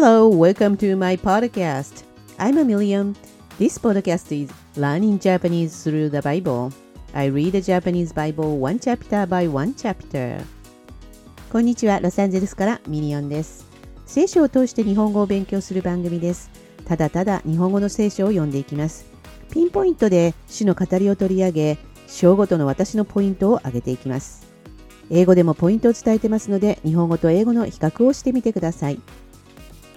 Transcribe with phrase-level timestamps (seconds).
[0.00, 2.04] Hello, welcome to my podcast.
[2.38, 3.16] I'm Million.
[3.58, 6.70] This podcast is learning Japanese through the Bible.
[7.14, 10.40] I read the Japanese Bible one chapter by one chapter.
[11.50, 13.66] こんにちは、ロサンゼルスからミリオンです。
[14.06, 16.48] 聖書を通して日本語を勉強する番組です。
[16.84, 19.04] ただただ日本語の聖書を読んでいきます。
[19.50, 24.46] ピンポイントで主の語りを取り上げ、章ごとの私のポイントを上げていきます。
[25.10, 29.00] 英語でもポイントを伝えてますので、日本語と英語の比較をしてみてください。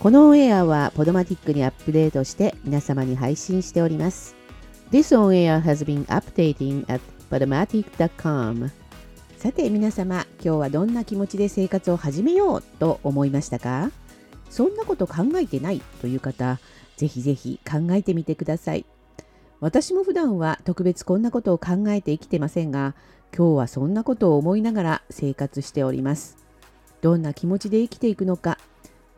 [0.00, 4.36] このオンエアはポドマティックにアップデートして皆様に配信しております。
[4.92, 7.00] This on air has been updating at
[7.32, 8.70] podomatic.com
[9.38, 13.90] さて皆様、今日はどんな気持ちで生活を始めようと思いましたか？
[14.50, 16.60] そんなこと考えてないという方、
[16.96, 18.86] ぜひぜひ考えてみてください。
[19.58, 22.94] 私も普段は特別こんなことを考えて生きてませんが、
[23.36, 26.36] 今日はそんなことを思いながら生活しております。
[27.00, 28.58] どんな気持ちで生きていくのか、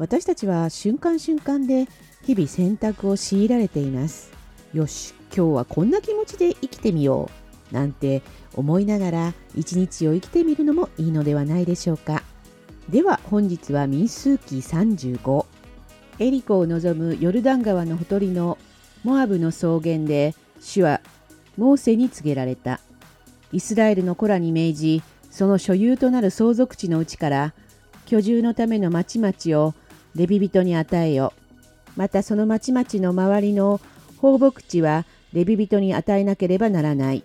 [0.00, 1.86] 私たちは瞬間瞬間で
[2.24, 4.32] 日々選択を強いられています。
[4.72, 7.28] よし、今日はこんな気持ちで生きてみよ
[7.70, 7.74] う。
[7.74, 8.22] なんて
[8.54, 12.22] 思いながら一日を生きてみるのもいいのではないでしょうか。
[12.88, 15.44] では本日は民数記35。
[16.18, 18.56] エリコを望むヨルダン川のほとりの
[19.04, 21.02] モアブの草原で主は
[21.58, 22.80] モーセに告げられた。
[23.52, 27.52] イスラエルの子らに命じ、その所有となる相続地のうちから
[28.06, 29.74] 居住のための町々を
[30.14, 31.32] レビ人に与えよ。
[31.96, 33.80] またその町々の周りの
[34.18, 37.24] 放牧地はレビ人に与えなければならない。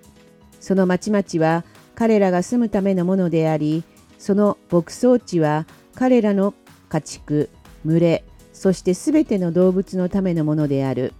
[0.60, 1.64] その町々は
[1.96, 3.84] 彼らが住むためのものであり、
[4.18, 6.54] その牧草地は彼らの
[6.90, 7.50] 家畜、
[7.86, 11.14] 群れ、そしてすべての動物のためのものである。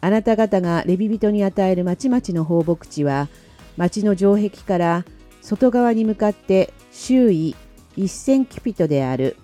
[0.00, 3.28] あなた方がレビ人に与える町々の放牧地は、
[3.76, 5.04] 町の城壁から
[5.40, 7.54] 外側に向かって周囲
[7.96, 9.36] 1000キュピトである。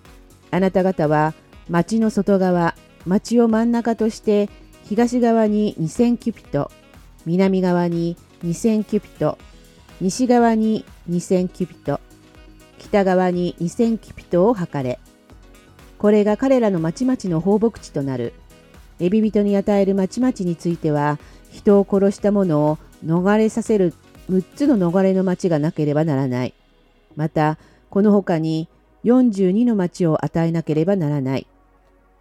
[0.50, 1.34] あなた方は
[1.68, 2.74] 町の外側、
[3.06, 4.48] 町を真ん中として
[4.84, 6.70] 東側に2000キュピト、
[7.26, 9.38] 南側に2000キュピト、
[10.00, 12.00] 西側に2000キュピト、
[12.78, 14.98] 北側に2000キュピトを測れ。
[15.98, 18.32] これが彼らの町々の放牧地となる。
[19.00, 21.18] エビ人に与える町々については、
[21.50, 23.94] 人を殺した者を逃れさせる
[24.30, 26.54] 6つの逃れの町がなければならない。
[27.16, 27.58] また、
[27.90, 28.68] この他に
[29.04, 31.46] 42の町を与えなければならない。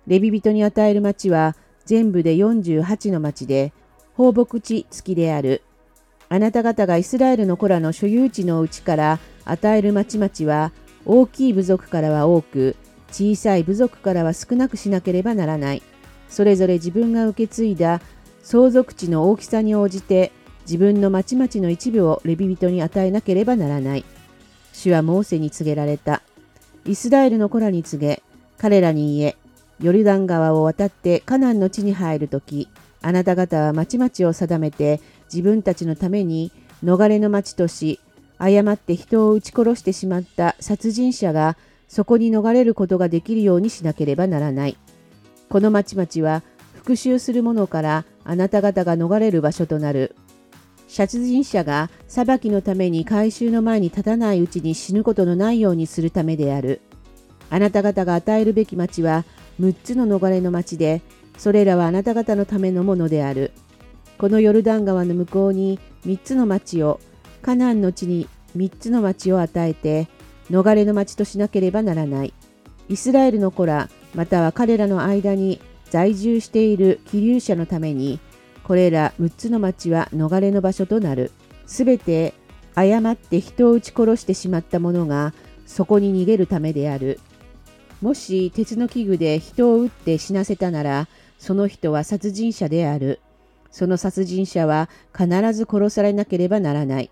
[0.07, 1.55] レビ人に与える町は
[1.85, 3.73] 全部で48の町で、
[4.13, 5.61] 放牧地付きである。
[6.29, 10.71] あなた方がイスラエルの子らの所有地のうちから与える町々は、
[11.05, 12.75] 大きい部族からは多く、
[13.09, 15.81] 小さい部族からは少なくしなければならない。
[16.27, 18.01] それぞれ自分が受け継いだ
[18.43, 20.33] 相続地の大きさに応じて、
[20.65, 24.03] 自分の町々の一部をレビ人に与えなければならない。
[24.73, 26.21] 主はモーセに告げられた。
[26.87, 28.23] イスラエルの子らに告げ、
[28.57, 29.35] 彼らに言え、
[29.81, 32.69] ヨルダン川を渡ってカナンの地に入るとき、
[33.01, 36.51] あなた方は町々を定めて自分たちのために
[36.83, 37.99] 逃れの町とし、
[38.37, 44.77] 誤って人を撃ち殺してしまった殺人者がそこに逃れることができるようにしなければならない。
[45.49, 46.41] この町々は
[46.73, 50.15] 復讐する者からあなた方が逃れる場所となる。
[50.87, 56.81] 殺人者が裁きのために回収の前に立たないうちに死ぬことのないようにするためである。
[57.49, 59.25] あなた方が与えるべき町は
[59.59, 61.01] 6つの逃れの町で、
[61.37, 63.51] それらはあなた方のためのものである。
[64.17, 66.99] このヨルダン川の向こうに3つの町を、
[67.41, 70.07] カナンの地に3つの町を与えて、
[70.49, 72.33] 逃れの町としなければならない。
[72.89, 78.19] イスラエルの子ら、または彼らの間に在住している気流者のために、
[78.67, 81.31] これら6つの町は逃れの場所となる。
[81.65, 82.33] すべて
[82.75, 85.33] 誤って人を撃ち殺してしまった者が
[85.65, 87.21] そこに逃げるためである。
[88.01, 91.07] もし鉄の器具で人を撃って死なせたなら、
[91.39, 93.21] その人は殺人者である。
[93.71, 97.09] その殺人者は必ず殺されなければならない。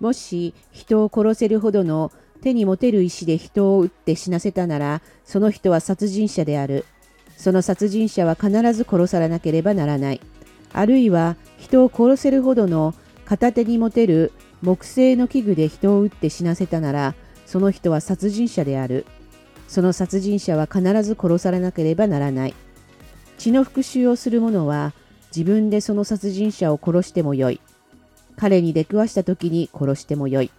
[0.00, 2.10] もし人を殺せるほどの
[2.42, 6.86] 手に持てる石で人を撃って死なせたなら、その人は殺人者である。
[7.36, 10.20] その殺人者は必ず殺されなければならない。
[10.72, 14.32] あるいは人を殺せるほどの片手に持てる
[14.62, 17.14] 木製の器具で人を撃って死なせたなら、
[17.46, 19.06] その人は殺人者である。
[19.68, 22.54] その殺人者は必ず殺されなければならない。
[23.38, 24.92] 血の復讐をする者は
[25.34, 27.60] 自分でその殺人者を殺してもよい。
[28.36, 30.50] 彼に出くわした時に殺してもよい。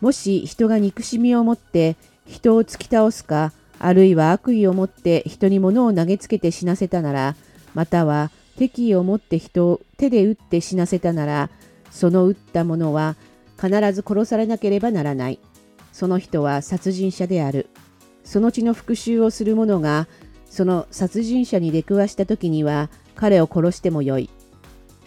[0.00, 1.96] もし人が憎しみを持って
[2.26, 7.36] 人を突き倒すか、あるいは悪意を持って人に物を投げつけて死なせたなら、
[7.74, 11.50] または敵意を持って人を手で撃って死なせたなら、
[11.90, 13.16] その撃った者は
[13.60, 15.38] 必ず殺されなければならない。
[15.92, 17.68] その人は殺人者である。
[18.24, 20.08] その血の復讐をする者が
[20.46, 24.28] その殺人者に出くわした時には彼を殺してもよい。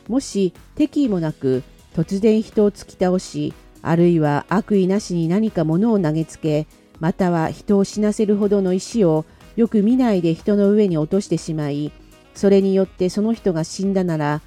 [0.07, 1.63] もし敵意もなく
[1.95, 6.67] 突然人を突き倒し、あるいは悪意なしに何か物を投げつけ、
[6.99, 9.25] または人を死なせるほどの石を
[9.55, 11.91] よく見ないで人の上に落としてしまい、
[12.39, 14.41] それによってその人が死んだなら、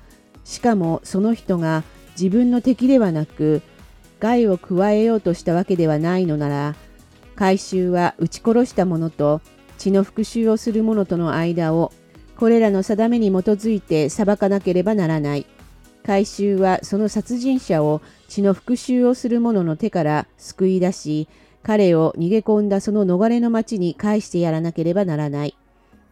[0.45, 1.85] しかもその人が
[2.19, 3.61] 自分の敵ではなく、
[4.19, 6.75] 害を加えようとしたわけではないのなら、
[7.37, 9.43] 回収は撃ち殺した者と
[9.77, 11.93] 血の復讐をする者との間を、
[12.39, 15.45] これらの定めに基づいて裁かなければならない。
[16.03, 21.29] 回収はその殺人者を血の復讐をする者の手から救い出し、
[21.63, 25.59] 彼を逃げ込んだその逃れの町に返してやらなければならない。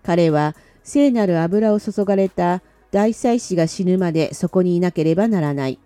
[0.02, 0.54] 彼は
[0.90, 5.78] 聖なる油を注がれた大祭司が死ぬまでそこにいなければならない。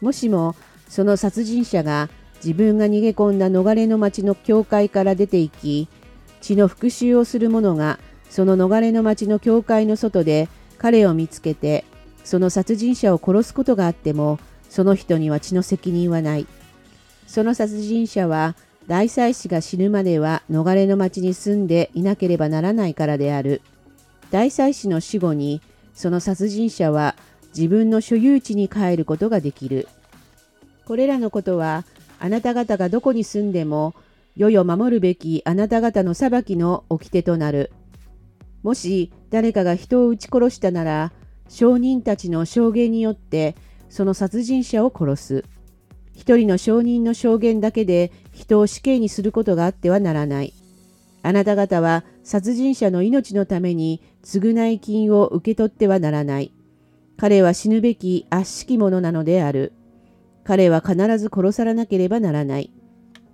[0.00, 0.56] もしも
[0.88, 2.10] その殺人者が
[2.44, 5.88] 自分が逃げ込んだ逃れの町の教会から出て行き、
[6.40, 10.48] 血の復讐をする者がその逃れの町の教会の外で
[10.78, 11.84] 彼を見つけて
[12.24, 16.46] その殺人者を殺すことがあっても、その人には血の責任はない。
[17.28, 18.56] その殺人者は、
[18.88, 23.62] 大祭司が死ぬまでは逃れの町に住んでいなければならないからである。
[24.34, 25.60] 大祭司の死後に、
[25.94, 27.14] その殺人者は
[27.56, 29.86] 自分の所有地に帰ることができる。
[30.86, 31.84] これらのことは、
[32.18, 33.94] あなた方がどこに住んでも、
[34.34, 37.70] 世々守るべきあなた方の裁きの掟となる。
[38.64, 41.12] もし誰かが人を撃ち殺したなら、
[41.48, 43.54] 証人たちの証言によって
[43.88, 45.44] その殺人者を殺す。
[46.12, 50.52] 一人の証人の証言だけで人を死刑にすることがあってはならない。
[51.22, 56.52] あなた方は殺人者の命のために償い金を受け取ってはならない。
[57.16, 59.72] 彼は死ぬべき悪しき者なのである。
[60.42, 62.72] 彼は必ず殺されなければならない。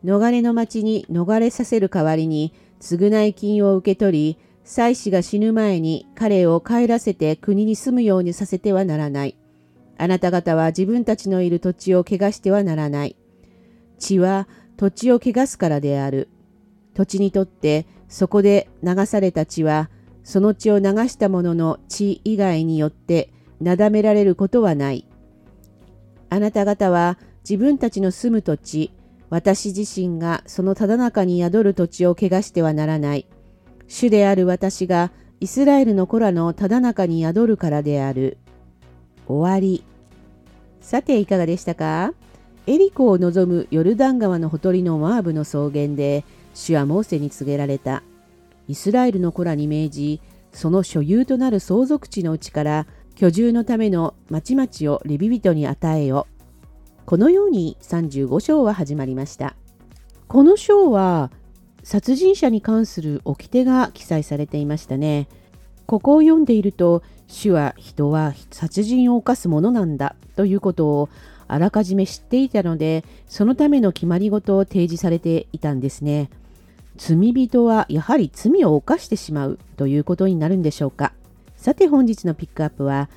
[0.05, 9.37] 逃れの町に逃れさせる代わりに償い金を受け取り、妻子が死ぬ前に彼を帰らせて国に住むようにさせてはならない。
[9.99, 13.17] あなた方は自分たちのいる土地を汚してはならない。
[13.99, 16.29] 血は土地を汚すからである。
[16.95, 19.89] 土地にとってそこで流された血は
[20.23, 25.07] その血を流した者の血以外によってなだめられることはない。
[26.29, 27.19] あなた方は
[27.49, 28.93] 自分たちの住む土地、
[29.31, 33.27] 私自身がそのただ中に宿る土地を汚してはならない。
[33.89, 35.11] 主である私が
[35.41, 38.39] イスラエルの子らのただ中に宿るからである。
[39.27, 39.85] 終わり。
[40.81, 42.13] さていかがでしたか？
[42.67, 46.25] エリコを望むヨルダン川のほとりのモアブの草原で
[46.55, 48.03] 主はモーセに告げられた。
[48.69, 50.21] イスラエルの子らに命じ、
[50.53, 56.27] その所有となる相続地のうちから居住のための町々をレビ人に与えよ。
[57.07, 59.57] このように35章は始まりました。
[60.29, 61.31] この章は
[61.83, 65.29] 殺人者に関する掟が記載されていましたね。
[65.87, 71.09] ここを読んでいると、主は人は殺人を犯すものなんだということを
[71.49, 76.31] あらかじめ知っていたので、そのための決まり事を提示されていたんですね。
[77.03, 81.15] 罪人はやはり罪を犯してしまうということになるんでしょうか。
[81.57, 83.09] さて本日のピックアップは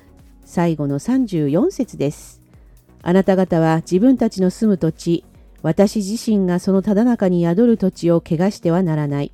[0.42, 2.40] 最後の34節です。
[3.02, 5.24] あなた方は自分たちの住む土地、
[5.60, 9.32] 私自身がそのただ中に宿る土地を汚してはならない。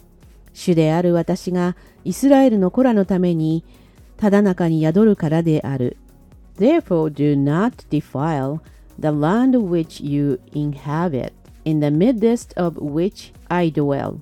[0.52, 3.64] 主である私がイスラエルの子らのために
[4.16, 5.96] ただ中に宿るからである。
[6.58, 8.58] Therefore do not defile
[8.98, 11.32] the land which you inhabit,
[11.64, 14.18] in the midst of which I dwell.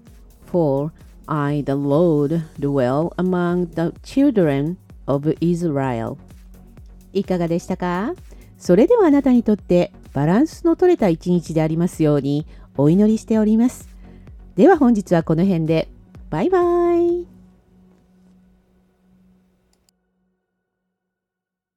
[0.51, 0.91] For
[1.27, 4.77] I, the Lord, dwell among the children
[5.07, 6.17] of Israel.
[7.13, 8.15] いかがでしたか？
[8.59, 13.89] それではあなたにとってバランスの取れた一日でありますようにお祈りしております。
[14.57, 15.89] では本日はこの辺で。
[16.31, 17.38] バイバイ。